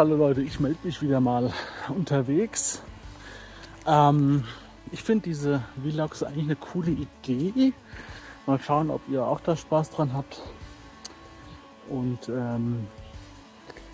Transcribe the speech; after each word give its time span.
Hallo 0.00 0.16
Leute, 0.16 0.40
ich 0.40 0.58
melde 0.60 0.78
mich 0.82 1.02
wieder 1.02 1.20
mal 1.20 1.52
unterwegs. 1.90 2.80
Ähm, 3.86 4.44
ich 4.90 5.02
finde 5.02 5.24
diese 5.24 5.62
Vlogs 5.84 6.22
eigentlich 6.22 6.46
eine 6.46 6.56
coole 6.56 6.92
Idee. 6.92 7.74
Mal 8.46 8.58
schauen, 8.58 8.88
ob 8.88 9.02
ihr 9.10 9.22
auch 9.22 9.40
da 9.40 9.54
Spaß 9.54 9.90
dran 9.90 10.14
habt. 10.14 10.40
Und 11.90 12.30
ähm, 12.30 12.86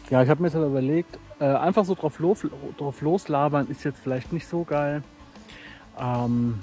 ja, 0.09 0.23
ich 0.23 0.31
habe 0.31 0.43
mir 0.43 0.47
jetzt 0.47 0.55
halt 0.55 0.69
überlegt, 0.69 1.19
äh, 1.41 1.47
einfach 1.47 1.85
so 1.85 1.97
drauf, 1.97 2.21
lo 2.21 2.37
drauf 2.79 3.01
loslabern 3.01 3.67
ist 3.67 3.83
jetzt 3.83 3.99
vielleicht 3.99 4.33
nicht 4.33 4.47
so 4.47 4.63
geil. 4.63 5.03
Ähm, 5.99 6.63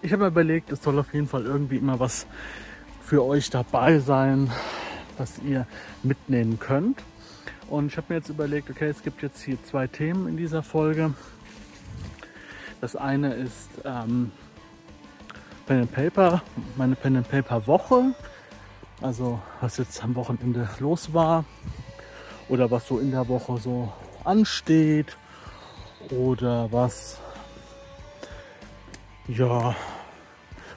ich 0.00 0.12
habe 0.12 0.22
mir 0.22 0.28
überlegt, 0.28 0.70
es 0.70 0.80
soll 0.80 0.96
auf 1.00 1.12
jeden 1.12 1.26
Fall 1.26 1.44
irgendwie 1.44 1.78
immer 1.78 1.98
was 1.98 2.28
für 3.02 3.24
euch 3.24 3.50
dabei 3.50 3.98
sein, 3.98 4.48
was 5.18 5.40
ihr 5.40 5.66
mitnehmen 6.04 6.60
könnt. 6.60 7.02
Und 7.72 7.86
ich 7.86 7.96
habe 7.96 8.08
mir 8.10 8.16
jetzt 8.16 8.28
überlegt, 8.28 8.68
okay, 8.68 8.90
es 8.90 9.02
gibt 9.02 9.22
jetzt 9.22 9.40
hier 9.40 9.56
zwei 9.64 9.86
Themen 9.86 10.28
in 10.28 10.36
dieser 10.36 10.62
Folge. 10.62 11.14
Das 12.82 12.96
eine 12.96 13.32
ist 13.32 13.70
ähm, 13.86 14.30
Pen 15.64 15.80
and 15.80 15.90
Paper, 15.90 16.42
meine 16.76 16.96
Pen 16.96 17.16
and 17.16 17.30
Paper 17.30 17.66
Woche. 17.66 18.14
Also 19.00 19.40
was 19.62 19.78
jetzt 19.78 20.04
am 20.04 20.14
Wochenende 20.16 20.68
los 20.80 21.14
war 21.14 21.46
oder 22.50 22.70
was 22.70 22.86
so 22.86 22.98
in 22.98 23.10
der 23.10 23.26
Woche 23.28 23.56
so 23.56 23.90
ansteht 24.22 25.16
oder 26.10 26.70
was 26.70 27.22
ja 29.28 29.74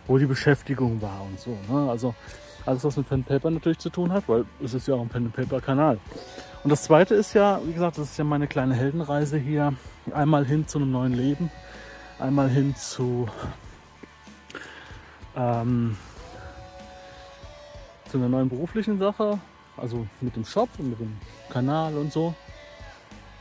wo 0.07 0.17
die 0.17 0.27
Beschäftigung 0.27 1.01
war 1.01 1.23
und 1.23 1.41
so. 1.41 1.57
Ne? 1.69 1.91
Also 1.91 2.15
alles 2.65 2.85
was 2.85 2.95
mit 2.95 3.09
Pen 3.09 3.17
and 3.17 3.27
Paper 3.27 3.51
natürlich 3.51 3.79
zu 3.79 3.89
tun 3.89 4.13
hat, 4.13 4.29
weil 4.29 4.45
es 4.63 4.73
ist 4.73 4.87
ja 4.87 4.95
auch 4.95 5.01
ein 5.01 5.09
Pen 5.09 5.25
and 5.25 5.35
Paper 5.35 5.59
Kanal. 5.59 5.99
Und 6.65 6.71
das 6.71 6.81
zweite 6.81 7.13
ist 7.13 7.35
ja, 7.35 7.61
wie 7.63 7.73
gesagt, 7.73 7.99
das 7.99 8.09
ist 8.09 8.17
ja 8.17 8.23
meine 8.23 8.47
kleine 8.47 8.73
Heldenreise 8.73 9.37
hier. 9.37 9.75
Einmal 10.11 10.45
hin 10.45 10.67
zu 10.67 10.79
einem 10.79 10.89
neuen 10.89 11.13
Leben, 11.13 11.51
einmal 12.17 12.49
hin 12.49 12.75
zu, 12.75 13.27
ähm, 15.35 15.95
zu 18.09 18.17
einer 18.17 18.29
neuen 18.29 18.49
beruflichen 18.49 18.97
Sache, 18.97 19.37
also 19.77 20.07
mit 20.21 20.35
dem 20.35 20.43
Shop 20.43 20.69
und 20.79 20.89
mit 20.89 20.99
dem 20.99 21.15
Kanal 21.51 21.95
und 21.97 22.11
so. 22.11 22.33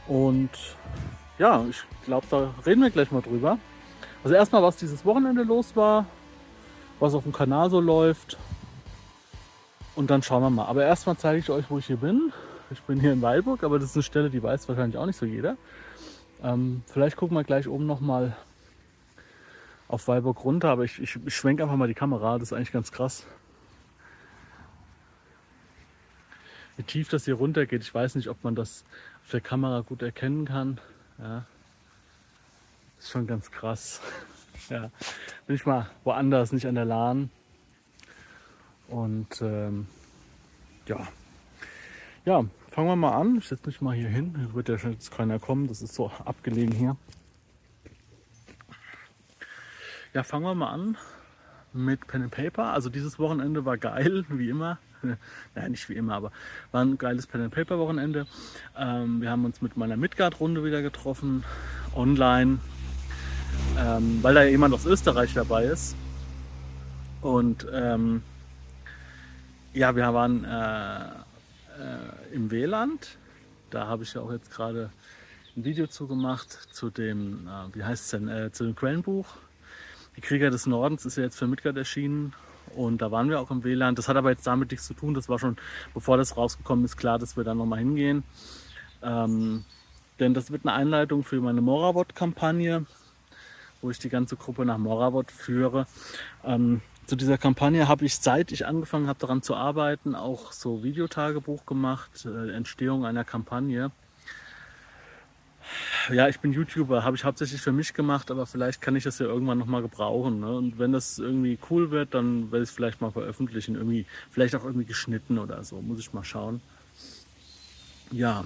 Und 0.07 0.51
ja, 1.39 1.65
ich 1.71 1.83
glaube, 2.05 2.27
da 2.29 2.51
reden 2.67 2.83
wir 2.83 2.91
gleich 2.91 3.11
mal 3.11 3.23
drüber. 3.23 3.57
Also 4.23 4.37
erstmal, 4.37 4.63
was 4.63 4.77
dieses 4.77 5.03
Wochenende 5.07 5.45
los 5.45 5.75
war, 5.75 6.05
was 7.01 7.15
auf 7.15 7.23
dem 7.23 7.33
Kanal 7.33 7.71
so 7.71 7.81
läuft. 7.81 8.37
Und 9.97 10.11
dann 10.11 10.23
schauen 10.23 10.43
wir 10.43 10.51
mal. 10.51 10.67
Aber 10.67 10.85
erstmal 10.85 11.17
zeige 11.17 11.39
ich 11.39 11.49
euch, 11.49 11.65
wo 11.71 11.79
ich 11.79 11.87
hier 11.87 11.97
bin. 11.97 12.31
Ich 12.71 12.81
bin 12.83 12.99
hier 12.99 13.13
in 13.13 13.21
Weilburg, 13.23 13.63
aber 13.63 13.79
das 13.79 13.91
ist 13.91 13.97
eine 13.97 14.03
Stelle, 14.03 14.31
die 14.31 14.43
weiß 14.43 14.69
wahrscheinlich 14.69 14.97
auch 14.97 15.07
nicht 15.07 15.19
so 15.19 15.27
jeder. 15.27 15.57
Ähm, 16.43 16.83
vielleicht 16.87 17.17
gucken 17.17 17.37
wir 17.37 17.45
gleich 17.45 17.69
oben 17.69 17.87
nochmal 17.87 18.37
auf 19.89 20.09
Weilburg 20.09 20.45
runter, 20.45 20.71
aber 20.71 20.85
ich, 20.85 20.99
ich, 20.99 21.19
ich 21.25 21.35
schwenke 21.35 21.63
einfach 21.63 21.77
mal 21.77 21.89
die 21.89 21.95
Kamera, 21.95 22.39
das 22.39 22.49
ist 22.49 22.53
eigentlich 22.55 22.73
ganz 22.73 22.91
krass. 22.91 23.27
Wie 26.77 26.83
tief 26.83 27.09
das 27.09 27.27
hier 27.27 27.35
runter 27.35 27.67
geht, 27.67 27.83
ich 27.83 27.95
weiß 27.95 28.15
nicht, 28.15 28.29
ob 28.29 28.43
man 28.43 28.55
das 28.55 28.85
auf 29.25 29.31
der 29.31 29.41
Kamera 29.41 29.83
gut 29.83 30.03
erkennen 30.03 30.47
kann. 30.47 30.81
Ja. 31.19 31.45
ist 32.99 33.11
schon 33.11 33.27
ganz 33.27 33.51
krass. 33.51 34.01
ja. 34.71 34.91
Bin 35.47 35.55
ich 35.55 35.67
mal 35.67 35.89
woanders, 36.03 36.53
nicht 36.53 36.67
an 36.67 36.75
der 36.75 36.87
Lahn. 36.87 37.31
Und 38.89 39.41
ähm, 39.41 39.87
ja, 40.87 41.07
ja, 42.25 42.45
fangen 42.71 42.89
wir 42.89 42.97
mal 42.97 43.13
an. 43.13 43.37
Ich 43.39 43.49
setze 43.49 43.67
mich 43.67 43.81
mal 43.81 43.95
hier 43.95 44.09
hin. 44.09 44.35
Hier 44.37 44.55
wird 44.55 44.69
ja 44.69 44.79
schon 44.79 44.93
jetzt 44.93 45.11
keiner 45.11 45.39
kommen. 45.39 45.69
Das 45.69 45.83
ist 45.83 45.95
so 45.95 46.11
abgelegen 46.25 46.75
hier. 46.75 46.97
Ja, 50.15 50.23
fangen 50.23 50.45
wir 50.45 50.55
mal 50.55 50.71
an 50.71 50.97
mit 51.73 52.07
Pen 52.07 52.23
and 52.23 52.31
Paper. 52.31 52.73
Also 52.73 52.89
dieses 52.89 53.19
Wochenende 53.19 53.65
war 53.65 53.77
geil, 53.77 54.25
wie 54.29 54.49
immer. 54.49 54.79
Nein, 55.55 55.73
nicht 55.73 55.89
wie 55.91 55.95
immer, 55.95 56.15
aber 56.15 56.33
war 56.73 56.83
ein 56.83 56.97
geiles 56.97 57.27
Pen 57.27 57.43
and 57.43 57.55
Paper 57.55 57.79
Wochenende. 57.79 58.27
Ähm, 58.79 59.21
wir 59.21 59.31
haben 59.31 59.45
uns 59.45 59.61
mit 59.61 59.77
meiner 59.77 59.99
Midgard-Runde 59.99 60.65
wieder 60.65 60.81
getroffen, 60.81 61.45
online, 61.95 62.59
ähm, 63.79 64.21
weil 64.23 64.35
da 64.35 64.45
jemand 64.45 64.73
aus 64.73 64.87
Österreich 64.87 65.35
dabei 65.35 65.65
ist. 65.65 65.95
Und 67.21 67.67
ähm, 67.73 68.23
ja, 69.75 69.95
wir 69.95 70.15
waren 70.15 70.45
äh, 70.45 71.25
äh, 71.79 72.35
im 72.35 72.51
Weland. 72.51 73.19
Da 73.71 73.87
habe 73.87 74.03
ich 74.03 74.15
ja 74.15 74.21
auch 74.21 74.33
jetzt 74.33 74.51
gerade 74.51 74.91
ein 75.57 75.65
Video 75.65 75.87
zu 75.87 76.07
gemacht 76.07 76.51
zu 76.73 76.91
dem, 76.91 77.49
äh, 77.49 77.75
wie 77.75 77.85
heißt 77.85 78.05
es 78.05 78.11
denn, 78.11 78.29
äh, 78.29 78.53
zu 78.53 78.65
dem 78.65 78.75
Quellenbuch. 78.75 79.27
Die 80.17 80.21
Krieger 80.21 80.51
des 80.51 80.67
Nordens 80.67 81.05
ist 81.07 81.17
ja 81.17 81.25
jetzt 81.25 81.39
für 81.39 81.47
Midgard 81.47 81.77
erschienen 81.77 82.35
und 82.75 83.03
da 83.03 83.11
waren 83.11 83.29
wir 83.29 83.41
auch 83.41 83.51
im 83.51 83.65
WLAN. 83.65 83.95
Das 83.95 84.09
hat 84.09 84.17
aber 84.17 84.31
jetzt 84.31 84.47
damit 84.47 84.71
nichts 84.71 84.87
zu 84.87 84.95
tun. 84.95 85.15
Das 85.15 85.29
war 85.29 85.39
schon, 85.39 85.57
bevor 85.93 86.17
das 86.17 86.37
rausgekommen 86.37 86.85
ist, 86.85 86.97
klar, 86.97 87.19
dass 87.19 87.37
wir 87.37 87.45
da 87.45 87.55
nochmal 87.55 87.81
hingehen. 87.81 88.23
Ähm, 89.03 89.65
denn 90.21 90.35
das 90.35 90.51
wird 90.51 90.65
eine 90.65 90.75
Einleitung 90.75 91.25
für 91.25 91.41
meine 91.41 91.61
Moravot-Kampagne, 91.61 92.87
wo 93.83 93.91
ich 93.91 93.99
die 93.99 94.09
ganze 94.09 94.37
Gruppe 94.37 94.65
nach 94.65 94.79
Moravot 94.79 95.31
führe. 95.31 95.87
Ähm, 96.45 96.81
zu 97.07 97.17
dieser 97.17 97.39
Kampagne 97.39 97.89
habe 97.89 98.05
ich, 98.05 98.17
seit 98.17 98.53
ich 98.53 98.67
angefangen 98.67 99.09
habe 99.09 99.19
daran 99.19 99.43
zu 99.43 99.55
arbeiten, 99.55 100.15
auch 100.15 100.53
so 100.53 100.83
Videotagebuch 100.83 101.67
gemacht, 101.67 102.27
äh, 102.27 102.53
Entstehung 102.53 103.05
einer 103.05 103.25
Kampagne. 103.25 103.91
Ja, 106.11 106.29
ich 106.29 106.41
bin 106.41 106.53
YouTuber, 106.53 107.05
habe 107.05 107.17
ich 107.17 107.25
hauptsächlich 107.25 107.61
für 107.61 107.73
mich 107.73 107.95
gemacht, 107.95 108.31
aber 108.31 108.47
vielleicht 108.47 108.83
kann 108.83 108.97
ich 108.97 109.05
das 109.05 109.19
ja 109.19 109.27
irgendwann 109.27 109.59
nochmal 109.59 109.83
gebrauchen. 109.83 110.41
Ne? 110.41 110.55
Und 110.55 110.79
wenn 110.79 110.93
das 110.93 111.19
irgendwie 111.19 111.59
cool 111.71 111.91
wird, 111.91 112.15
dann 112.15 112.53
werde 112.53 112.65
ich 112.65 112.69
es 112.69 112.75
vielleicht 112.75 113.01
mal 113.01 113.11
veröffentlichen, 113.11 113.75
irgendwie, 113.75 114.07
vielleicht 114.31 114.55
auch 114.55 114.65
irgendwie 114.65 114.85
geschnitten 114.85 115.39
oder 115.39 115.65
so, 115.65 115.81
muss 115.81 116.01
ich 116.01 116.13
mal 116.13 116.25
schauen. 116.25 116.61
Ja, 118.11 118.45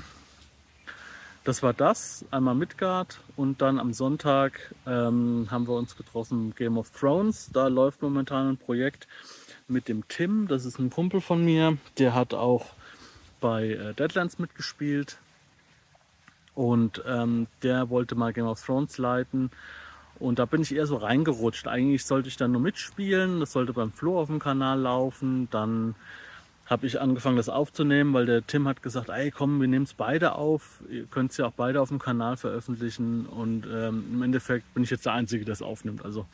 das 1.48 1.62
war 1.62 1.72
das, 1.72 2.26
einmal 2.30 2.54
Midgard 2.54 3.20
und 3.34 3.62
dann 3.62 3.80
am 3.80 3.94
Sonntag 3.94 4.74
ähm, 4.86 5.46
haben 5.50 5.66
wir 5.66 5.76
uns 5.76 5.96
getroffen 5.96 6.54
Game 6.54 6.76
of 6.76 6.90
Thrones. 6.90 7.48
Da 7.50 7.68
läuft 7.68 8.02
momentan 8.02 8.50
ein 8.50 8.58
Projekt 8.58 9.08
mit 9.66 9.88
dem 9.88 10.06
Tim, 10.08 10.46
das 10.46 10.66
ist 10.66 10.78
ein 10.78 10.90
Kumpel 10.90 11.22
von 11.22 11.42
mir, 11.42 11.78
der 11.96 12.14
hat 12.14 12.34
auch 12.34 12.66
bei 13.40 13.68
äh, 13.68 13.94
Deadlands 13.94 14.38
mitgespielt 14.38 15.20
und 16.54 17.02
ähm, 17.06 17.46
der 17.62 17.88
wollte 17.88 18.14
mal 18.14 18.34
Game 18.34 18.46
of 18.46 18.62
Thrones 18.62 18.98
leiten 18.98 19.50
und 20.18 20.38
da 20.38 20.44
bin 20.44 20.60
ich 20.60 20.74
eher 20.74 20.86
so 20.86 20.96
reingerutscht. 20.96 21.66
Eigentlich 21.66 22.04
sollte 22.04 22.28
ich 22.28 22.36
dann 22.36 22.52
nur 22.52 22.60
mitspielen, 22.60 23.40
das 23.40 23.52
sollte 23.52 23.72
beim 23.72 23.92
Flo 23.92 24.20
auf 24.20 24.26
dem 24.26 24.38
Kanal 24.38 24.80
laufen, 24.80 25.48
dann 25.50 25.94
habe 26.68 26.86
ich 26.86 27.00
angefangen, 27.00 27.36
das 27.36 27.48
aufzunehmen, 27.48 28.12
weil 28.12 28.26
der 28.26 28.46
Tim 28.46 28.68
hat 28.68 28.82
gesagt, 28.82 29.08
ey 29.08 29.30
komm, 29.30 29.60
wir 29.60 29.68
nehmen 29.68 29.84
es 29.84 29.94
beide 29.94 30.34
auf. 30.34 30.82
Ihr 30.90 31.06
könnt 31.06 31.30
es 31.30 31.38
ja 31.38 31.46
auch 31.46 31.52
beide 31.52 31.80
auf 31.80 31.88
dem 31.88 31.98
Kanal 31.98 32.36
veröffentlichen. 32.36 33.24
Und 33.24 33.66
ähm, 33.66 34.04
im 34.12 34.22
Endeffekt 34.22 34.74
bin 34.74 34.82
ich 34.82 34.90
jetzt 34.90 35.06
der 35.06 35.14
Einzige, 35.14 35.46
der 35.46 35.54
es 35.54 35.62
aufnimmt. 35.62 36.04
Also 36.04 36.26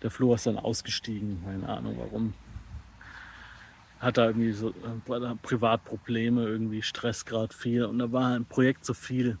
der 0.00 0.12
Flo 0.12 0.34
ist 0.34 0.46
dann 0.46 0.56
ausgestiegen, 0.56 1.42
keine 1.44 1.68
Ahnung 1.68 1.96
warum. 1.98 2.34
Hat 3.98 4.18
da 4.18 4.26
irgendwie 4.26 4.52
so 4.52 4.70
äh, 4.70 5.34
Privatprobleme, 5.42 6.46
irgendwie 6.46 6.82
Stress 6.82 7.24
gerade 7.24 7.52
viel. 7.52 7.84
Und 7.84 7.98
da 7.98 8.12
war 8.12 8.36
ein 8.36 8.44
Projekt 8.44 8.84
zu 8.84 8.94
viel. 8.94 9.36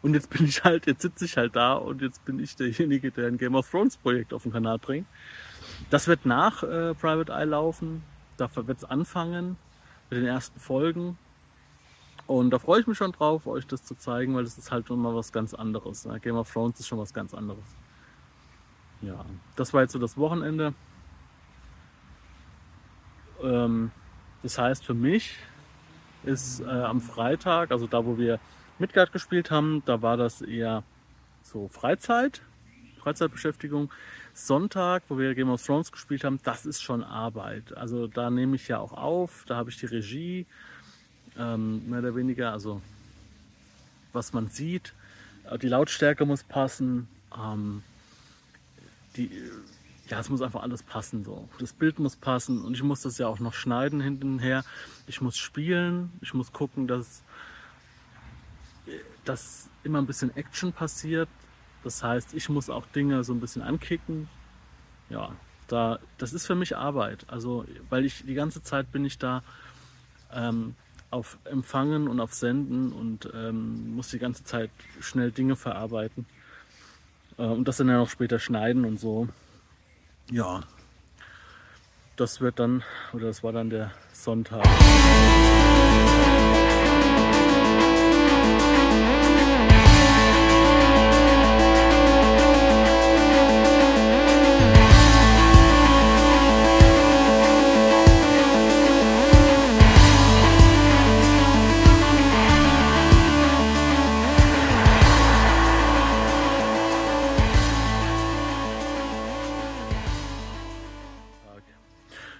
Und 0.00 0.14
jetzt 0.14 0.30
bin 0.30 0.46
ich 0.46 0.64
halt, 0.64 0.86
jetzt 0.86 1.02
sitze 1.02 1.26
ich 1.26 1.36
halt 1.36 1.56
da 1.56 1.74
und 1.74 2.00
jetzt 2.00 2.24
bin 2.24 2.38
ich 2.38 2.56
derjenige, 2.56 3.10
der 3.10 3.26
ein 3.26 3.36
Game 3.36 3.54
of 3.54 3.70
Thrones 3.70 3.98
Projekt 3.98 4.32
auf 4.32 4.44
den 4.44 4.52
Kanal 4.52 4.78
bringt. 4.78 5.06
Das 5.90 6.08
wird 6.08 6.24
nach 6.24 6.62
äh, 6.62 6.94
Private 6.94 7.32
Eye 7.32 7.44
laufen 7.44 8.02
da 8.36 8.48
wird 8.54 8.78
es 8.78 8.84
anfangen 8.84 9.56
mit 10.10 10.20
den 10.20 10.26
ersten 10.26 10.58
Folgen. 10.60 11.18
Und 12.26 12.50
da 12.50 12.58
freue 12.58 12.80
ich 12.80 12.86
mich 12.86 12.98
schon 12.98 13.12
drauf, 13.12 13.46
euch 13.46 13.66
das 13.66 13.84
zu 13.84 13.94
zeigen, 13.94 14.34
weil 14.34 14.44
das 14.44 14.58
ist 14.58 14.70
halt 14.70 14.88
schon 14.88 15.00
mal 15.00 15.14
was 15.14 15.32
ganz 15.32 15.54
anderes. 15.54 16.08
Game 16.22 16.36
of 16.36 16.52
Thrones 16.52 16.80
ist 16.80 16.88
schon 16.88 16.98
was 16.98 17.14
ganz 17.14 17.34
anderes. 17.34 17.64
Ja, 19.02 19.24
das 19.54 19.72
war 19.72 19.82
jetzt 19.82 19.92
so 19.92 19.98
das 19.98 20.16
Wochenende. 20.16 20.74
Ähm, 23.42 23.90
das 24.42 24.58
heißt 24.58 24.84
für 24.84 24.94
mich, 24.94 25.36
ist 26.24 26.60
äh, 26.60 26.64
am 26.64 27.00
Freitag, 27.00 27.70
also 27.70 27.86
da, 27.86 28.04
wo 28.04 28.18
wir 28.18 28.40
Midgard 28.78 29.12
gespielt 29.12 29.50
haben, 29.50 29.82
da 29.86 30.02
war 30.02 30.16
das 30.16 30.42
eher 30.42 30.82
so 31.42 31.68
Freizeit, 31.68 32.42
Freizeitbeschäftigung. 33.06 33.88
Sonntag, 34.34 35.04
wo 35.08 35.16
wir 35.16 35.36
Game 35.36 35.48
of 35.48 35.64
Thrones 35.64 35.92
gespielt 35.92 36.24
haben, 36.24 36.40
das 36.42 36.66
ist 36.66 36.82
schon 36.82 37.04
Arbeit. 37.04 37.76
Also 37.76 38.08
da 38.08 38.30
nehme 38.30 38.56
ich 38.56 38.66
ja 38.66 38.80
auch 38.80 38.92
auf, 38.92 39.44
da 39.46 39.54
habe 39.54 39.70
ich 39.70 39.76
die 39.76 39.86
Regie, 39.86 40.44
ähm, 41.38 41.88
mehr 41.88 42.00
oder 42.00 42.16
weniger, 42.16 42.50
also 42.50 42.82
was 44.12 44.32
man 44.32 44.48
sieht. 44.48 44.92
Äh, 45.48 45.56
die 45.56 45.68
Lautstärke 45.68 46.24
muss 46.24 46.42
passen. 46.42 47.06
Ähm, 47.32 47.84
die, 49.14 49.30
ja, 50.08 50.18
es 50.18 50.28
muss 50.28 50.42
einfach 50.42 50.62
alles 50.62 50.82
passen. 50.82 51.24
So. 51.24 51.48
Das 51.60 51.72
Bild 51.72 52.00
muss 52.00 52.16
passen 52.16 52.64
und 52.64 52.74
ich 52.74 52.82
muss 52.82 53.02
das 53.02 53.18
ja 53.18 53.28
auch 53.28 53.38
noch 53.38 53.54
schneiden 53.54 54.00
hintenher. 54.00 54.64
Ich 55.06 55.20
muss 55.20 55.38
spielen, 55.38 56.10
ich 56.22 56.34
muss 56.34 56.52
gucken, 56.52 56.88
dass, 56.88 57.22
dass 59.24 59.68
immer 59.84 59.98
ein 59.98 60.06
bisschen 60.06 60.34
Action 60.36 60.72
passiert. 60.72 61.28
Das 61.86 62.02
heißt, 62.02 62.34
ich 62.34 62.48
muss 62.48 62.68
auch 62.68 62.84
Dinge 62.86 63.22
so 63.22 63.32
ein 63.32 63.38
bisschen 63.38 63.62
ankicken. 63.62 64.28
Ja, 65.08 65.30
da, 65.68 66.00
das 66.18 66.32
ist 66.32 66.44
für 66.44 66.56
mich 66.56 66.76
Arbeit. 66.76 67.24
Also, 67.28 67.64
weil 67.90 68.04
ich 68.04 68.24
die 68.26 68.34
ganze 68.34 68.60
Zeit 68.60 68.90
bin 68.90 69.04
ich 69.04 69.18
da 69.18 69.44
ähm, 70.32 70.74
auf 71.12 71.38
Empfangen 71.44 72.08
und 72.08 72.18
auf 72.18 72.34
Senden 72.34 72.90
und 72.90 73.30
ähm, 73.32 73.94
muss 73.94 74.08
die 74.08 74.18
ganze 74.18 74.42
Zeit 74.42 74.72
schnell 74.98 75.30
Dinge 75.30 75.54
verarbeiten. 75.54 76.26
Äh, 77.38 77.42
und 77.42 77.68
das 77.68 77.76
dann 77.76 77.88
ja 77.88 77.98
noch 77.98 78.10
später 78.10 78.40
schneiden 78.40 78.84
und 78.84 78.98
so. 78.98 79.28
Ja, 80.28 80.64
das 82.16 82.40
wird 82.40 82.58
dann, 82.58 82.82
oder 83.12 83.26
das 83.26 83.44
war 83.44 83.52
dann 83.52 83.70
der 83.70 83.92
Sonntag. 84.12 84.66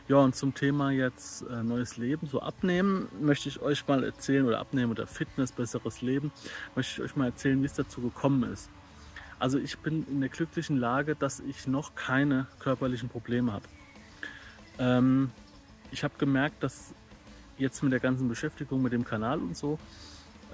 Ja, 0.09 0.19
und 0.19 0.37
zum 0.37 0.55
Thema 0.55 0.93
jetzt 0.93 1.43
äh, 1.43 1.65
neues 1.65 1.97
Leben, 1.97 2.29
so 2.29 2.41
abnehmen, 2.41 3.09
möchte 3.21 3.49
ich 3.49 3.61
euch 3.61 3.89
mal 3.89 4.05
erzählen, 4.05 4.47
oder 4.47 4.61
abnehmen 4.61 4.93
oder 4.93 5.09
Fitness, 5.09 5.51
besseres 5.51 6.01
Leben, 6.01 6.31
möchte 6.77 6.93
ich 7.03 7.11
euch 7.11 7.17
mal 7.17 7.27
erzählen, 7.27 7.61
wie 7.61 7.67
es 7.67 7.75
dazu 7.75 8.01
gekommen 8.01 8.53
ist. 8.53 8.71
Also 9.41 9.59
ich 9.59 9.79
bin 9.79 10.07
in 10.09 10.21
der 10.21 10.29
glücklichen 10.29 10.77
Lage, 10.77 11.17
dass 11.17 11.41
ich 11.41 11.67
noch 11.67 11.97
keine 11.97 12.47
körperlichen 12.61 13.09
Probleme 13.09 13.53
habe. 13.53 13.65
Ähm, 14.79 15.33
ich 15.91 16.05
habe 16.05 16.15
gemerkt, 16.19 16.63
dass 16.63 16.95
jetzt 17.59 17.83
mit 17.83 17.93
der 17.93 18.01
ganzen 18.01 18.29
Beschäftigung 18.29 18.83
mit 18.83 18.93
dem 18.93 19.05
Kanal 19.05 19.41
und 19.41 19.57
so, 19.57 19.77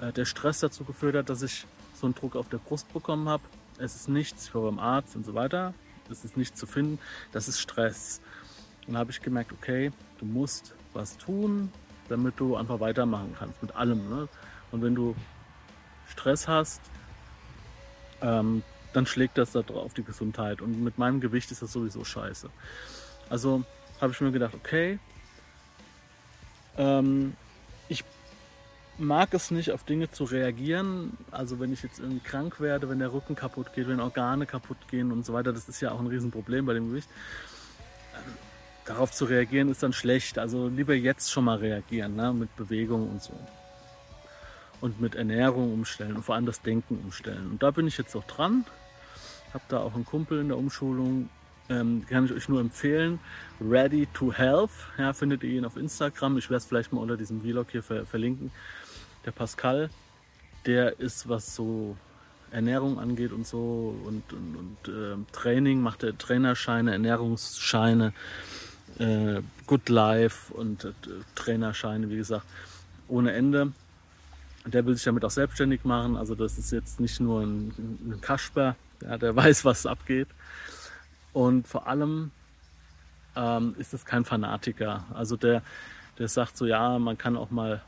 äh, 0.01 0.11
der 0.11 0.25
Stress 0.25 0.61
dazu 0.61 0.83
geführt 0.83 1.15
hat, 1.15 1.29
dass 1.29 1.43
ich 1.43 1.67
so 1.93 2.07
einen 2.07 2.15
Druck 2.15 2.35
auf 2.35 2.49
der 2.49 2.57
Brust 2.57 2.91
bekommen 2.91 3.29
habe. 3.29 3.43
Es 3.77 3.95
ist 3.95 4.09
nichts, 4.09 4.47
ich 4.47 4.55
war 4.55 4.63
beim 4.63 4.79
Arzt 4.79 5.15
und 5.15 5.25
so 5.25 5.35
weiter. 5.35 5.75
Es 6.09 6.25
ist 6.25 6.37
nichts 6.37 6.59
zu 6.59 6.65
finden. 6.65 6.99
Das 7.31 7.47
ist 7.47 7.59
Stress. 7.59 8.19
Und 8.87 8.97
habe 8.97 9.11
ich 9.11 9.21
gemerkt, 9.21 9.51
okay, 9.51 9.91
du 10.19 10.25
musst 10.25 10.75
was 10.93 11.17
tun, 11.17 11.71
damit 12.09 12.39
du 12.39 12.55
einfach 12.55 12.79
weitermachen 12.79 13.35
kannst 13.37 13.61
mit 13.61 13.75
allem. 13.75 14.09
Ne? 14.09 14.27
Und 14.71 14.81
wenn 14.81 14.95
du 14.95 15.15
Stress 16.07 16.47
hast, 16.47 16.81
ähm, 18.21 18.63
dann 18.93 19.05
schlägt 19.05 19.37
das 19.37 19.51
da 19.51 19.61
auf 19.61 19.93
die 19.93 20.03
Gesundheit. 20.03 20.61
Und 20.61 20.83
mit 20.83 20.97
meinem 20.97 21.19
Gewicht 21.19 21.51
ist 21.51 21.61
das 21.61 21.71
sowieso 21.71 22.03
scheiße. 22.03 22.49
Also 23.29 23.63
habe 24.01 24.13
ich 24.13 24.21
mir 24.21 24.31
gedacht, 24.31 24.53
okay, 24.53 24.99
ähm, 26.77 27.33
ich 27.87 28.03
mag 28.97 29.33
es 29.33 29.49
nicht, 29.49 29.71
auf 29.71 29.83
Dinge 29.83 30.11
zu 30.11 30.25
reagieren. 30.25 31.17
Also 31.31 31.59
wenn 31.59 31.73
ich 31.73 31.81
jetzt 31.81 31.99
irgendwie 31.99 32.19
krank 32.19 32.59
werde, 32.59 32.89
wenn 32.89 32.99
der 32.99 33.13
Rücken 33.13 33.35
kaputt 33.35 33.73
geht, 33.73 33.87
wenn 33.87 33.99
Organe 33.99 34.45
kaputt 34.45 34.77
gehen 34.89 35.11
und 35.11 35.25
so 35.25 35.33
weiter, 35.33 35.53
das 35.53 35.67
ist 35.69 35.81
ja 35.81 35.91
auch 35.91 35.99
ein 35.99 36.07
Riesenproblem 36.07 36.65
bei 36.65 36.73
dem 36.73 36.89
Gewicht 36.89 37.09
darauf 38.85 39.11
zu 39.11 39.25
reagieren 39.25 39.69
ist 39.69 39.83
dann 39.83 39.93
schlecht. 39.93 40.37
Also 40.37 40.67
lieber 40.67 40.93
jetzt 40.93 41.31
schon 41.31 41.45
mal 41.45 41.57
reagieren, 41.57 42.15
ne? 42.15 42.33
mit 42.33 42.55
Bewegung 42.55 43.09
und 43.09 43.21
so. 43.21 43.33
Und 44.81 44.99
mit 44.99 45.15
Ernährung 45.15 45.73
umstellen 45.73 46.15
und 46.15 46.23
vor 46.23 46.35
allem 46.35 46.45
das 46.45 46.61
Denken 46.61 46.99
umstellen. 47.03 47.51
Und 47.51 47.63
da 47.63 47.71
bin 47.71 47.87
ich 47.87 47.97
jetzt 47.97 48.15
auch 48.15 48.25
dran. 48.25 48.65
Habe 49.53 49.63
da 49.69 49.79
auch 49.79 49.95
einen 49.95 50.05
Kumpel 50.05 50.41
in 50.41 50.49
der 50.49 50.57
Umschulung, 50.57 51.29
ähm, 51.69 52.05
kann 52.09 52.25
ich 52.25 52.33
euch 52.33 52.49
nur 52.49 52.59
empfehlen. 52.59 53.19
Ready 53.61 54.07
to 54.13 54.33
Health, 54.33 54.71
ja, 54.97 55.13
findet 55.13 55.43
ihr 55.43 55.51
ihn 55.51 55.65
auf 55.65 55.77
Instagram. 55.77 56.37
Ich 56.37 56.49
werde 56.49 56.57
es 56.57 56.65
vielleicht 56.65 56.91
mal 56.91 56.99
unter 56.99 57.15
diesem 57.15 57.41
Vlog 57.41 57.67
hier 57.71 57.83
ver 57.83 58.05
verlinken. 58.05 58.51
Der 59.25 59.31
Pascal, 59.31 59.89
der 60.65 60.99
ist, 60.99 61.29
was 61.29 61.55
so 61.55 61.95
Ernährung 62.51 62.99
angeht 62.99 63.31
und 63.31 63.47
so 63.47 63.95
und, 64.05 64.33
und, 64.33 64.55
und 64.57 64.93
äh, 64.93 65.31
Training, 65.31 65.81
macht 65.81 66.03
er 66.03 66.17
Trainerscheine, 66.17 66.91
Ernährungsscheine 66.91 68.13
äh, 68.99 69.41
Good 69.67 69.89
Life 69.89 70.53
und 70.53 70.85
äh, 70.85 70.91
Trainerscheine, 71.35 72.09
wie 72.09 72.17
gesagt, 72.17 72.45
ohne 73.07 73.33
Ende. 73.33 73.71
Der 74.65 74.85
will 74.85 74.95
sich 74.95 75.03
damit 75.03 75.25
auch 75.25 75.31
selbstständig 75.31 75.83
machen. 75.83 76.15
Also 76.15 76.35
das 76.35 76.57
ist 76.57 76.71
jetzt 76.71 76.99
nicht 76.99 77.19
nur 77.19 77.41
ein, 77.41 77.73
ein 77.77 78.21
Kasper, 78.21 78.75
ja, 79.01 79.17
der 79.17 79.35
weiß, 79.35 79.65
was 79.65 79.85
abgeht. 79.85 80.29
Und 81.33 81.67
vor 81.67 81.87
allem 81.87 82.31
ähm, 83.35 83.75
ist 83.77 83.93
es 83.93 84.05
kein 84.05 84.25
Fanatiker. 84.25 85.05
Also 85.13 85.35
der, 85.35 85.63
der 86.17 86.27
sagt 86.27 86.57
so, 86.57 86.65
ja, 86.65 86.99
man 86.99 87.17
kann 87.17 87.35
auch 87.35 87.51
mal 87.51 87.81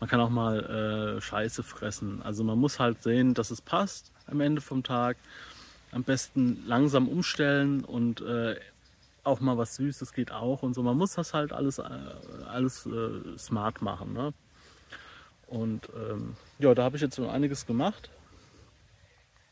man 0.00 0.10
kann 0.10 0.20
auch 0.20 0.28
mal 0.28 1.16
äh, 1.16 1.20
Scheiße 1.22 1.62
fressen. 1.62 2.20
Also 2.22 2.44
man 2.44 2.58
muss 2.58 2.78
halt 2.78 3.02
sehen, 3.02 3.32
dass 3.32 3.50
es 3.50 3.62
passt 3.62 4.12
am 4.26 4.40
Ende 4.42 4.60
vom 4.60 4.82
Tag. 4.82 5.16
Am 5.92 6.02
besten 6.02 6.62
langsam 6.66 7.08
umstellen 7.08 7.84
und 7.84 8.20
äh, 8.20 8.56
auch 9.24 9.40
mal 9.40 9.58
was 9.58 9.76
Süßes 9.76 10.12
geht 10.12 10.32
auch 10.32 10.62
und 10.62 10.74
so. 10.74 10.82
Man 10.82 10.96
muss 10.96 11.14
das 11.14 11.34
halt 11.34 11.52
alles, 11.52 11.78
äh, 11.78 11.82
alles 12.46 12.86
äh, 12.86 13.38
smart 13.38 13.82
machen. 13.82 14.12
Ne? 14.12 14.32
Und 15.46 15.88
ähm, 15.96 16.36
ja, 16.58 16.74
da 16.74 16.84
habe 16.84 16.96
ich 16.96 17.02
jetzt 17.02 17.16
so 17.16 17.28
einiges 17.28 17.66
gemacht. 17.66 18.10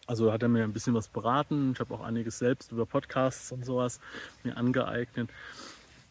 Also 0.07 0.33
hat 0.33 0.43
er 0.43 0.49
mir 0.49 0.65
ein 0.65 0.73
bisschen 0.73 0.95
was 0.95 1.09
beraten. 1.09 1.73
Ich 1.73 1.81
habe 1.81 1.95
auch 1.95 2.01
einiges 2.01 2.39
selbst 2.39 2.73
über 2.73 2.87
Podcasts 2.87 3.53
und 3.53 3.65
sowas 3.65 4.01
mir 4.43 4.57
angeeignet 4.57 5.31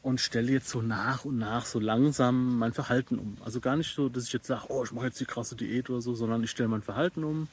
und 0.01 0.19
stelle 0.19 0.51
jetzt 0.51 0.69
so 0.69 0.81
nach 0.81 1.25
und 1.25 1.37
nach 1.37 1.65
so 1.65 1.79
langsam 1.79 2.57
mein 2.57 2.73
Verhalten 2.73 3.19
um. 3.19 3.37
Also 3.43 3.59
gar 3.59 3.75
nicht 3.75 3.93
so, 3.93 4.09
dass 4.09 4.25
ich 4.25 4.33
jetzt 4.33 4.47
sage, 4.47 4.65
oh, 4.69 4.83
ich 4.83 4.91
mache 4.91 5.07
jetzt 5.07 5.19
die 5.19 5.25
krasse 5.25 5.55
Diät 5.55 5.89
oder 5.89 6.01
so, 6.01 6.15
sondern 6.15 6.43
ich 6.43 6.51
stelle 6.51 6.69
mein 6.69 6.81
Verhalten 6.81 7.23
um. 7.23 7.47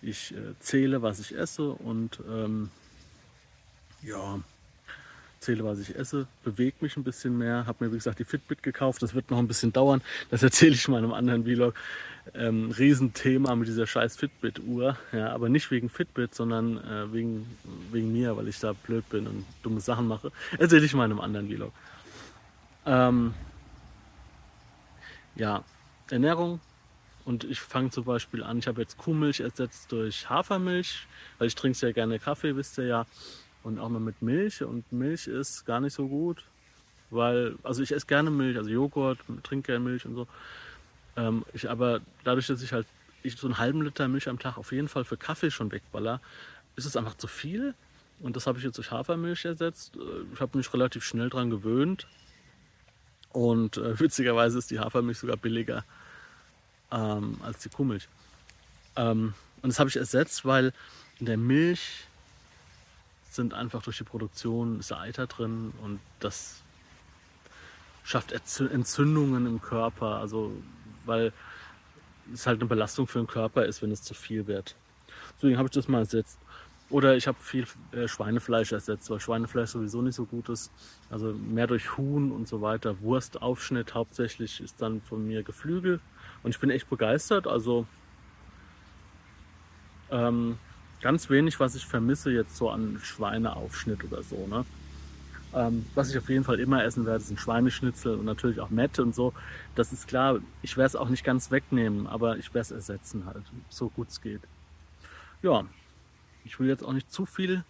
Ich 0.00 0.34
äh, 0.34 0.58
zähle, 0.60 1.02
was 1.02 1.18
ich 1.18 1.36
esse 1.36 1.70
und 1.70 2.20
ähm, 2.28 2.70
ja, 4.02 4.38
zähle, 5.44 5.64
was 5.64 5.78
ich 5.78 5.94
esse, 5.94 6.26
bewege 6.42 6.76
mich 6.80 6.96
ein 6.96 7.04
bisschen 7.04 7.36
mehr, 7.36 7.66
habe 7.66 7.84
mir 7.84 7.92
wie 7.92 7.96
gesagt 7.96 8.18
die 8.18 8.24
Fitbit 8.24 8.62
gekauft, 8.62 9.02
das 9.02 9.14
wird 9.14 9.30
noch 9.30 9.38
ein 9.38 9.46
bisschen 9.46 9.72
dauern, 9.72 10.02
das 10.30 10.42
erzähle 10.42 10.74
ich 10.74 10.88
mal 10.88 10.98
in 10.98 11.04
einem 11.04 11.12
anderen 11.12 11.44
Vlog. 11.44 11.74
Ähm, 12.34 12.70
Riesenthema 12.70 13.54
mit 13.54 13.68
dieser 13.68 13.86
scheiß 13.86 14.16
Fitbit-Uhr, 14.16 14.96
ja, 15.12 15.32
aber 15.34 15.50
nicht 15.50 15.70
wegen 15.70 15.90
Fitbit, 15.90 16.34
sondern 16.34 16.78
äh, 16.78 17.12
wegen, 17.12 17.46
wegen 17.92 18.12
mir, 18.12 18.34
weil 18.36 18.48
ich 18.48 18.58
da 18.58 18.72
blöd 18.72 19.06
bin 19.10 19.26
und 19.26 19.44
dumme 19.62 19.80
Sachen 19.80 20.08
mache, 20.08 20.32
erzähle 20.58 20.86
ich 20.86 20.94
mal 20.94 21.04
in 21.04 21.12
einem 21.12 21.20
anderen 21.20 21.48
Vlog. 21.48 21.72
Ähm, 22.86 23.34
ja, 25.36 25.64
Ernährung, 26.10 26.60
und 27.24 27.44
ich 27.44 27.60
fange 27.60 27.90
zum 27.90 28.04
Beispiel 28.04 28.42
an, 28.42 28.58
ich 28.58 28.66
habe 28.66 28.82
jetzt 28.82 28.98
Kuhmilch 28.98 29.40
ersetzt 29.40 29.92
durch 29.92 30.28
Hafermilch, 30.28 31.06
weil 31.38 31.48
ich 31.48 31.54
trinke 31.54 31.76
sehr 31.76 31.92
gerne 31.92 32.18
Kaffee, 32.18 32.56
wisst 32.56 32.78
ihr 32.78 32.86
ja 32.86 33.06
und 33.64 33.80
auch 33.80 33.88
mal 33.88 34.00
mit 34.00 34.22
Milch. 34.22 34.62
Und 34.62 34.90
Milch 34.92 35.26
ist 35.26 35.66
gar 35.66 35.80
nicht 35.80 35.94
so 35.94 36.06
gut, 36.06 36.44
weil, 37.10 37.56
also 37.64 37.82
ich 37.82 37.92
esse 37.92 38.06
gerne 38.06 38.30
Milch, 38.30 38.56
also 38.56 38.70
Joghurt, 38.70 39.18
trinke 39.42 39.72
gerne 39.72 39.84
Milch 39.84 40.06
und 40.06 40.14
so. 40.14 40.28
Ähm, 41.16 41.44
ich 41.52 41.68
aber 41.68 42.00
dadurch, 42.22 42.46
dass 42.46 42.62
ich 42.62 42.72
halt 42.72 42.86
ich 43.22 43.36
so 43.36 43.46
einen 43.46 43.58
halben 43.58 43.82
Liter 43.82 44.06
Milch 44.06 44.28
am 44.28 44.38
Tag 44.38 44.58
auf 44.58 44.70
jeden 44.70 44.88
Fall 44.88 45.04
für 45.04 45.16
Kaffee 45.16 45.50
schon 45.50 45.72
wegballer, 45.72 46.20
ist 46.76 46.84
es 46.84 46.96
einfach 46.96 47.16
zu 47.16 47.26
viel. 47.26 47.74
Und 48.20 48.36
das 48.36 48.46
habe 48.46 48.58
ich 48.58 48.64
jetzt 48.64 48.76
durch 48.76 48.90
Hafermilch 48.90 49.44
ersetzt. 49.44 49.96
Äh, 49.96 50.34
ich 50.34 50.40
habe 50.40 50.56
mich 50.56 50.72
relativ 50.72 51.04
schnell 51.04 51.30
dran 51.30 51.50
gewöhnt. 51.50 52.06
Und 53.30 53.78
äh, 53.78 53.98
witzigerweise 54.00 54.58
ist 54.58 54.70
die 54.70 54.78
Hafermilch 54.78 55.18
sogar 55.18 55.36
billiger 55.36 55.84
ähm, 56.92 57.38
als 57.42 57.60
die 57.60 57.70
Kuhmilch. 57.70 58.08
Ähm, 58.96 59.34
und 59.62 59.70
das 59.70 59.78
habe 59.78 59.88
ich 59.88 59.96
ersetzt, 59.96 60.44
weil 60.44 60.72
in 61.18 61.26
der 61.26 61.38
Milch 61.38 62.06
sind 63.34 63.54
einfach 63.54 63.82
durch 63.82 63.98
die 63.98 64.04
Produktion 64.04 64.80
ist 64.80 64.92
Eiter 64.92 65.26
drin 65.26 65.72
und 65.82 66.00
das 66.20 66.62
schafft 68.04 68.32
Entzündungen 68.32 69.46
im 69.46 69.60
Körper, 69.60 70.16
also 70.16 70.52
weil 71.04 71.32
es 72.32 72.46
halt 72.46 72.60
eine 72.60 72.68
Belastung 72.68 73.06
für 73.06 73.18
den 73.18 73.26
Körper 73.26 73.64
ist, 73.64 73.82
wenn 73.82 73.90
es 73.90 74.02
zu 74.02 74.14
viel 74.14 74.46
wird. 74.46 74.76
Deswegen 75.36 75.58
habe 75.58 75.66
ich 75.66 75.72
das 75.72 75.88
mal 75.88 75.98
ersetzt. 75.98 76.38
Oder 76.90 77.16
ich 77.16 77.26
habe 77.26 77.38
viel 77.40 77.66
äh, 77.92 78.06
Schweinefleisch 78.06 78.72
ersetzt, 78.72 79.08
weil 79.10 79.18
Schweinefleisch 79.18 79.70
sowieso 79.70 80.02
nicht 80.02 80.14
so 80.14 80.26
gut 80.26 80.48
ist. 80.50 80.70
Also 81.10 81.32
mehr 81.32 81.66
durch 81.66 81.96
Huhn 81.96 82.30
und 82.30 82.46
so 82.46 82.60
weiter. 82.60 83.00
Wurstaufschnitt 83.00 83.94
hauptsächlich 83.94 84.60
ist 84.60 84.80
dann 84.80 85.00
von 85.00 85.26
mir 85.26 85.42
Geflügel. 85.42 86.00
Und 86.42 86.50
ich 86.54 86.60
bin 86.60 86.70
echt 86.70 86.88
begeistert. 86.90 87.46
Also 87.46 87.86
ähm, 90.10 90.58
ganz 91.04 91.28
wenig, 91.28 91.60
was 91.60 91.74
ich 91.74 91.84
vermisse 91.84 92.30
jetzt 92.30 92.56
so 92.56 92.70
an 92.70 92.98
Schweineaufschnitt 93.02 94.02
oder 94.04 94.22
so. 94.22 94.46
Ne? 94.46 94.64
Ähm, 95.52 95.84
was 95.94 96.10
ich 96.10 96.16
auf 96.16 96.30
jeden 96.30 96.44
Fall 96.44 96.58
immer 96.58 96.82
essen 96.82 97.04
werde, 97.04 97.22
sind 97.22 97.38
Schweineschnitzel 97.38 98.14
und 98.14 98.24
natürlich 98.24 98.58
auch 98.58 98.70
Mette 98.70 99.02
und 99.02 99.14
so. 99.14 99.34
Das 99.74 99.92
ist 99.92 100.08
klar. 100.08 100.38
Ich 100.62 100.78
werde 100.78 100.86
es 100.86 100.96
auch 100.96 101.10
nicht 101.10 101.22
ganz 101.22 101.50
wegnehmen, 101.50 102.06
aber 102.06 102.38
ich 102.38 102.54
werde 102.54 102.60
es 102.62 102.70
ersetzen 102.70 103.26
halt, 103.26 103.44
so 103.68 103.90
gut 103.90 104.08
es 104.08 104.22
geht. 104.22 104.40
Ja, 105.42 105.66
ich 106.42 106.58
will 106.58 106.68
jetzt 106.68 106.82
auch 106.82 106.94
nicht 106.94 107.12
zu 107.12 107.26
viel 107.26 107.64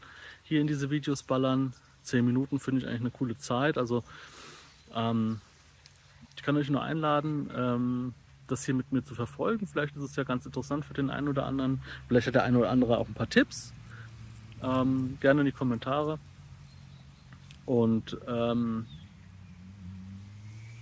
hier 0.45 0.61
in 0.61 0.69
diese 0.69 0.91
Videos 0.91 1.25
ballern. 1.25 1.73
Zehn 2.05 2.25
Minuten 2.25 2.61
finde 2.61 2.83
ich 2.83 2.87
eigentlich 2.87 3.01
eine 3.01 3.11
coole 3.11 3.37
Zeit. 3.37 3.79
Also 3.79 4.05
ähm, 4.95 5.41
ich 6.37 6.45
kann 6.45 6.57
euch 6.57 6.71
nur 6.71 6.85
einladen, 6.85 7.51
ähm, 7.53 8.15
das 8.47 8.65
hier 8.65 8.75
mit 8.75 8.93
mir 8.93 9.03
zu 9.05 9.15
verfolgen. 9.15 9.67
Vielleicht 9.67 9.97
ist 9.97 10.03
es 10.03 10.17
ja 10.17 10.25
ganz 10.25 10.47
interessant 10.47 10.85
für 10.85 10.95
den 10.95 11.11
einen 11.11 11.29
oder 11.29 11.47
anderen. 11.47 11.83
Vielleicht 12.09 12.27
hat 12.27 12.35
der 12.35 12.45
eine 12.45 12.59
oder 12.59 12.71
andere 12.71 12.99
auch 12.99 13.09
ein 13.09 13.15
paar 13.15 13.29
Tipps. 13.29 13.73
Ähm, 14.63 15.19
gerne 15.21 15.41
in 15.41 15.47
die 15.47 15.53
Kommentare. 15.53 16.19
Und 17.67 18.19
ähm, 18.29 18.87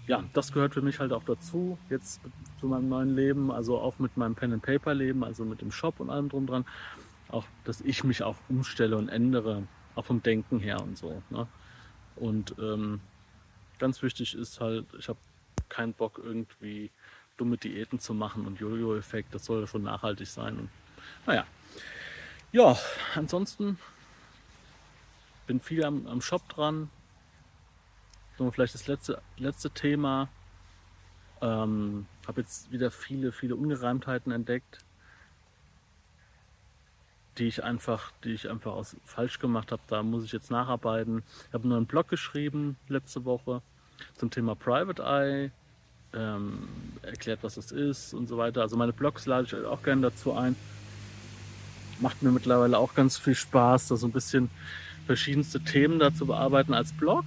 ja, 0.07 0.25
das 0.33 0.53
gehört 0.53 0.75
für 0.75 0.83
mich 0.83 0.99
halt 0.99 1.13
auch 1.13 1.25
dazu, 1.25 1.79
jetzt 1.89 2.21
zu 2.59 2.67
meinem 2.67 2.89
neuen 2.89 3.15
Leben, 3.15 3.51
also 3.51 3.79
auch 3.79 3.99
mit 3.99 4.17
meinem 4.17 4.35
Pen 4.35 4.53
and 4.53 4.63
Paper 4.63 4.95
Leben, 4.95 5.23
also 5.23 5.45
mit 5.45 5.61
dem 5.61 5.71
Shop 5.71 6.01
und 6.01 6.11
allem 6.11 6.29
drum 6.29 6.47
dran 6.47 6.65
auch, 7.33 7.45
dass 7.65 7.81
ich 7.81 8.05
mich 8.05 8.23
auch 8.23 8.37
umstelle 8.49 8.97
und 8.97 9.09
ändere, 9.09 9.67
auch 9.95 10.05
vom 10.05 10.23
Denken 10.23 10.61
her 10.61 10.81
und 10.81 10.97
so. 10.97 11.23
Ne? 11.31 11.47
Und 12.17 12.55
ähm, 12.59 13.01
ganz 13.79 14.03
wichtig 14.03 14.35
ist 14.35 14.61
halt, 14.61 14.87
ich 14.99 15.09
habe 15.09 15.19
keinen 15.69 15.95
Bock 15.95 16.21
irgendwie 16.23 16.91
dumme 17.37 17.57
Diäten 17.57 17.99
zu 17.99 18.15
machen 18.15 18.47
und 18.47 18.61
Jojo-Effekt, 18.61 19.35
das 19.35 19.45
soll 19.45 19.67
schon 19.67 19.83
nachhaltig 19.83 20.29
sein. 20.29 20.59
Und 20.59 20.69
naja, 21.27 21.47
ja, 22.53 22.77
ansonsten 23.15 23.79
bin 25.47 25.61
viel 25.61 25.85
am, 25.85 26.07
am 26.07 26.21
Shop 26.21 26.49
dran. 26.49 26.91
So, 28.39 28.51
vielleicht 28.51 28.75
das 28.75 28.87
letzte, 28.87 29.21
letzte 29.37 29.71
Thema. 29.71 30.29
Ähm, 31.41 32.07
habe 32.27 32.43
jetzt 32.43 32.71
wieder 32.71 32.91
viele, 32.91 33.33
viele 33.33 33.57
Ungereimtheiten 33.57 34.31
entdeckt 34.31 34.85
die 37.39 37.47
ich 37.47 37.65
einfach, 37.65 38.13
die 38.25 38.33
ich 38.33 38.51
einfach 38.51 38.73
aus, 38.73 38.97
falsch 39.05 39.39
gemacht 39.39 39.73
habe. 39.73 39.83
Da 39.89 40.03
muss 40.03 40.25
ich 40.25 40.33
jetzt 40.33 40.51
nacharbeiten. 40.51 41.23
Ich 41.49 41.55
habe 41.55 41.65
einen 41.65 41.87
Blog 41.87 42.09
geschrieben 42.09 42.77
letzte 42.89 43.25
Woche 43.25 43.63
zum 44.15 44.31
Thema 44.31 44.55
Private 44.55 45.03
Eye, 45.03 45.51
ähm, 46.15 46.69
erklärt, 47.03 47.41
was 47.43 47.57
das 47.57 47.73
ist 47.73 48.15
und 48.15 48.29
so 48.29 48.39
weiter. 48.39 48.63
Also 48.63 48.77
meine 48.77 48.93
Blogs 48.93 49.27
lade 49.27 49.47
ich 49.47 49.67
auch 49.67 49.83
gerne 49.83 50.03
dazu 50.03 50.33
ein. 50.33 50.55
Macht 52.01 52.23
mir 52.23 52.31
mittlerweile 52.31 52.79
auch 52.79 52.95
ganz 52.95 53.19
viel 53.19 53.35
Spaß, 53.35 53.89
da 53.89 53.97
so 53.97 54.07
ein 54.07 54.13
bisschen 54.13 54.51
verschiedenste 55.07 55.61
Themen 55.61 55.99
dazu 55.99 56.27
bearbeiten 56.27 56.75
als 56.75 56.93
Blog. 56.93 57.25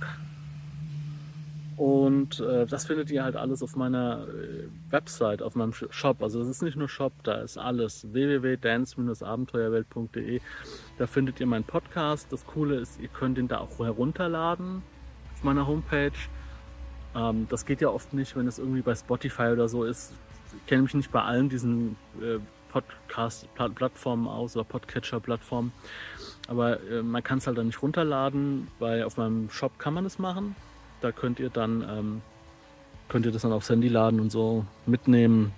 Und 1.78 2.40
äh, 2.40 2.66
das 2.66 2.86
findet 2.86 3.12
ihr 3.12 3.24
halt 3.24 3.36
alles 3.36 3.62
auf 3.62 3.76
meiner 3.76 4.26
äh, 4.28 4.70
Website, 4.92 5.42
auf 5.42 5.56
meinem 5.56 5.74
Shop. 5.74 6.24
Also 6.24 6.40
das 6.40 6.48
ist 6.48 6.62
nicht 6.62 6.78
nur 6.78 6.88
Shop, 6.88 7.12
da 7.24 7.42
ist 7.42 7.58
alles. 7.58 8.08
www.dance-abenteuerwelt.de. 8.14 10.40
Da 10.98 11.08
findet 11.08 11.42
ihr 11.42 11.48
meinen 11.48 11.66
Podcast. 11.66 12.32
Das 12.32 12.46
Coole 12.46 12.78
ist, 12.78 13.02
ihr 13.02 13.10
könnt 13.10 13.38
ihn 13.38 13.50
da 13.50 13.58
auch 13.58 13.78
herunterladen 13.80 14.84
auf 15.34 15.44
meiner 15.44 15.68
Homepage. 15.68 16.14
Ähm, 17.16 17.48
das 17.50 17.66
geht 17.66 17.82
ja 17.82 17.90
oft 17.90 18.14
nicht, 18.14 18.36
wenn 18.36 18.48
es 18.48 18.60
irgendwie 18.60 18.82
bei 18.82 18.96
Spotify 18.96 19.48
oder 19.54 19.68
so 19.68 19.84
ist. 19.84 20.14
Ich 20.58 20.66
kenne 20.68 20.84
mich 20.84 20.94
nicht 20.94 21.12
bei 21.12 21.22
allen 21.22 21.50
diesen 21.50 21.96
äh, 22.22 22.40
Podcast-Plattformen 22.70 24.28
aus 24.28 24.56
oder 24.56 24.66
Podcatcher-Plattformen. 24.66 25.72
Aber 26.48 26.82
äh, 26.84 27.02
man 27.02 27.24
kann 27.24 27.40
es 27.40 27.48
halt 27.48 27.58
dann 27.58 27.68
nicht 27.68 27.82
runterladen, 27.82 28.68
weil 28.80 29.04
auf 29.04 29.18
meinem 29.18 29.50
Shop 29.50 29.80
kann 29.80 29.94
man 29.94 30.06
es 30.06 30.20
machen. 30.20 30.56
Da 31.02 31.12
könnt 31.12 31.40
ihr 31.40 31.50
dann 31.50 31.82
ähm, 31.90 32.22
könnt 33.10 33.26
ihr 33.26 33.32
das 33.32 33.44
dann 33.44 33.52
aufs 33.52 33.70
Handy 33.70 33.88
laden 33.88 34.20
und 34.20 34.32
so 34.32 34.66
mitnehmen. 34.86 35.54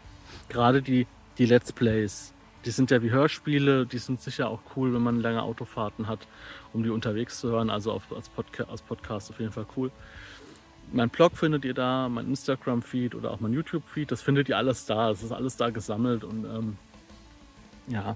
Gerade 0.49 0.81
die, 0.81 1.07
die 1.37 1.45
Let's 1.45 1.71
Plays, 1.71 2.33
die 2.65 2.71
sind 2.71 2.91
ja 2.91 3.01
wie 3.01 3.11
Hörspiele, 3.11 3.85
die 3.85 3.97
sind 3.97 4.21
sicher 4.21 4.49
auch 4.49 4.59
cool, 4.75 4.93
wenn 4.93 5.01
man 5.01 5.21
lange 5.21 5.41
Autofahrten 5.41 6.07
hat, 6.07 6.27
um 6.73 6.83
die 6.83 6.89
unterwegs 6.89 7.39
zu 7.39 7.49
hören. 7.49 7.69
Also 7.69 7.91
auf, 7.91 8.03
als, 8.13 8.29
Podca 8.29 8.65
als 8.65 8.81
Podcast 8.81 9.29
auf 9.29 9.39
jeden 9.39 9.51
Fall 9.51 9.65
cool. 9.75 9.91
Mein 10.91 11.09
Blog 11.09 11.35
findet 11.37 11.65
ihr 11.65 11.73
da, 11.73 12.07
mein 12.07 12.27
Instagram-Feed 12.27 13.13
oder 13.13 13.31
auch 13.31 13.39
mein 13.39 13.53
YouTube-Feed, 13.53 14.11
das 14.11 14.21
findet 14.21 14.47
ihr 14.47 14.57
alles 14.57 14.85
da. 14.85 15.11
Es 15.11 15.21
ist 15.21 15.31
alles 15.31 15.57
da 15.57 15.69
gesammelt 15.69 16.23
und 16.23 16.45
ähm, 16.45 16.77
ja, 17.87 18.15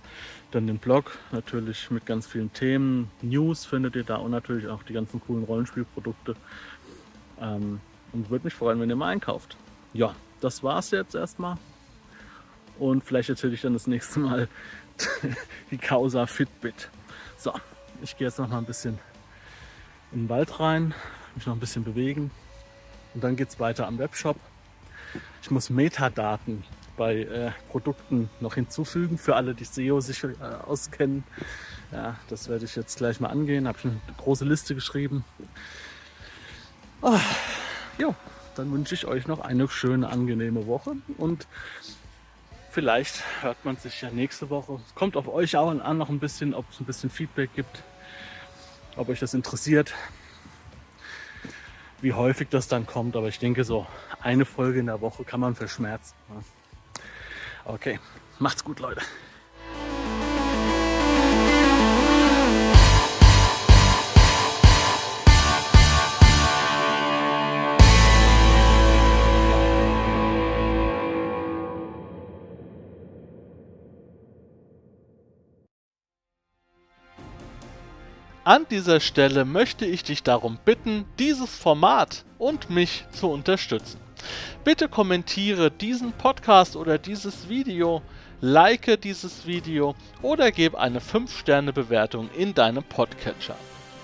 dann 0.52 0.68
den 0.68 0.78
Blog 0.78 1.18
natürlich 1.32 1.92
mit 1.92 2.06
ganz 2.06 2.28
vielen 2.28 2.52
Themen. 2.54 3.10
News 3.22 3.66
findet 3.66 3.96
ihr 3.96 4.04
da 4.04 4.18
und 4.18 4.32
natürlich 4.32 4.68
auch 4.68 4.84
die 4.84 4.94
ganzen 4.94 5.22
coolen 5.22 5.44
Rollenspielprodukte. 5.44 6.36
Ähm, 7.40 7.80
und 8.14 8.30
würde 8.30 8.46
mich 8.46 8.54
freuen, 8.54 8.80
wenn 8.80 8.90
ihr 8.90 8.96
mal 8.96 9.10
einkauft. 9.10 9.58
Ja, 9.94 10.14
das 10.42 10.64
war's 10.64 10.92
jetzt 10.92 11.16
erstmal. 11.16 11.58
Und 12.78 13.04
vielleicht 13.04 13.30
erzähle 13.30 13.54
ich 13.54 13.62
dann 13.62 13.74
das 13.74 13.88
nächste 13.88 14.20
Mal 14.20 14.48
die 15.72 15.78
Causa 15.78 16.26
Fitbit. 16.26 16.90
So, 17.38 17.54
ich 18.02 18.18
gehe 18.18 18.28
jetzt 18.28 18.40
noch 18.40 18.50
mal 18.50 18.58
ein 18.58 18.66
bisschen 18.66 19.00
in 20.12 20.24
den 20.24 20.30
Wald 20.30 20.60
rein, 20.60 20.94
mich 21.36 21.46
noch 21.46 21.54
ein 21.54 21.60
bisschen 21.60 21.84
bewegen. 21.84 22.32
Und 23.14 23.24
dann 23.24 23.36
geht 23.36 23.50
es 23.50 23.60
weiter 23.60 23.88
am 23.88 23.98
Webshop. 23.98 24.38
Ich 25.42 25.52
muss 25.52 25.70
Metadaten 25.70 26.64
bei 26.98 27.24
äh, 27.24 27.52
Produkten 27.70 28.30
noch 28.40 28.56
hinzufügen 28.56 29.18
für 29.18 29.36
alle, 29.36 29.56
die 29.56 29.66
SEO 29.66 30.02
sich 30.02 30.24
äh, 30.24 30.28
auskennen. 30.66 31.24
Ja, 31.92 32.16
das 32.30 32.48
werde 32.48 32.66
ich 32.66 32.76
jetzt 32.76 32.98
gleich 32.98 33.20
mal 33.20 33.30
angehen. 33.30 33.68
Habe 33.68 33.80
schon 33.80 33.92
eine 33.92 34.16
große 34.18 34.46
Liste 34.46 34.76
geschrieben. 34.76 35.26
Oh, 37.02 37.20
jo, 37.98 38.16
dann 38.56 38.72
wünsche 38.72 38.94
ich 38.94 39.06
euch 39.06 39.28
noch 39.28 39.40
eine 39.40 39.68
schöne, 39.68 40.10
angenehme 40.10 40.68
Woche 40.68 40.96
und 41.18 41.48
vielleicht 42.70 43.24
hört 43.42 43.66
man 43.66 43.78
sich 43.78 44.02
ja 44.02 44.12
nächste 44.12 44.50
Woche. 44.50 44.80
Es 44.86 44.94
kommt 44.94 45.18
auf 45.18 45.28
euch 45.28 45.58
auch 45.58 45.72
an, 45.72 45.98
noch 45.98 46.10
ein 46.10 46.20
bisschen, 46.20 46.54
ob 46.54 46.70
es 46.72 46.80
ein 46.80 46.86
bisschen 46.86 47.10
Feedback 47.10 47.50
gibt, 47.56 47.84
ob 48.96 49.10
euch 49.10 49.20
das 49.20 49.34
interessiert, 49.34 49.94
wie 52.02 52.14
häufig 52.14 52.50
das 52.50 52.68
dann 52.68 52.86
kommt. 52.86 53.16
Aber 53.16 53.28
ich 53.28 53.40
denke, 53.40 53.64
so 53.64 53.86
eine 54.22 54.46
Folge 54.46 54.80
in 54.80 54.88
der 54.88 55.02
Woche 55.02 55.24
kann 55.24 55.40
man 55.40 55.56
verschmerzen. 55.56 56.16
Okay, 57.66 58.00
macht's 58.40 58.64
gut, 58.64 58.80
Leute. 58.80 59.02
An 78.44 78.66
dieser 78.72 79.00
Stelle 79.00 79.46
möchte 79.46 79.86
ich 79.86 80.04
dich 80.04 80.24
darum 80.24 80.58
bitten, 80.66 81.06
dieses 81.20 81.56
Format 81.56 82.26
und 82.40 82.72
mich 82.72 83.06
zu 83.12 83.30
unterstützen. 83.30 84.00
Bitte 84.64 84.90
kommentiere 84.90 85.70
diesen 85.70 86.12
Podcast 86.14 86.76
oder 86.76 86.98
dieses 86.98 87.50
Video, 87.50 88.02
like 88.40 89.00
dieses 89.02 89.46
Video 89.46 89.94
oder 90.24 90.52
gebe 90.52 90.80
eine 90.80 91.02
5-Sterne-Bewertung 91.02 92.32
in 92.36 92.56
deinem 92.56 92.84
Podcatcher. 92.84 93.58